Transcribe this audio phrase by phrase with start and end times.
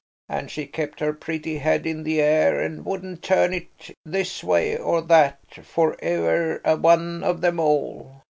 [0.27, 3.67] And she kept her pretty head in the air and wouldn't turn it
[4.03, 8.23] this way or that for e'er a one of them all.